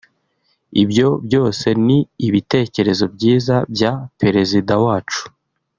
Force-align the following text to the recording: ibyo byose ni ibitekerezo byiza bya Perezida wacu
ibyo 0.83 1.07
byose 1.27 1.67
ni 1.85 1.99
ibitekerezo 2.27 3.05
byiza 3.15 3.55
bya 3.73 3.91
Perezida 4.19 4.73
wacu 4.85 5.23